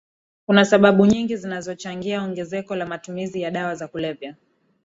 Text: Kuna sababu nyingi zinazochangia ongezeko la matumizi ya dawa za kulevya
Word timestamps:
Kuna 0.45 0.65
sababu 0.65 1.05
nyingi 1.05 1.37
zinazochangia 1.37 2.21
ongezeko 2.23 2.75
la 2.75 2.85
matumizi 2.85 3.41
ya 3.41 3.51
dawa 3.51 3.75
za 3.75 3.87
kulevya 3.87 4.35